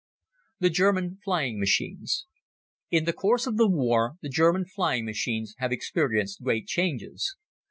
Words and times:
The 0.59 0.71
German 0.71 1.19
Flying 1.23 1.59
Machines 1.59 2.25
IN 2.89 3.05
the 3.05 3.13
course 3.13 3.45
of 3.45 3.57
the 3.57 3.69
War 3.69 4.15
the 4.23 4.29
German 4.29 4.65
flying 4.65 5.05
machines 5.05 5.53
have 5.59 5.71
experienced 5.71 6.41
great 6.41 6.65
changes. 6.65 7.35